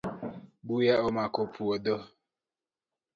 Buya 0.65 0.95
omako 1.07 1.41
puodho 1.53 1.95